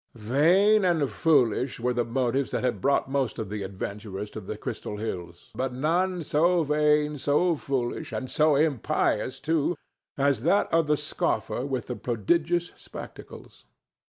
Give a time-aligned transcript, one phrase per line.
[0.15, 4.57] Vain and foolish were the motives that had brought most of the adventurers to the
[4.57, 9.77] Crystal Hills, but none so vain, so foolish, and so impious too,
[10.17, 13.65] as that of the scoffer with the prodigious spectacles.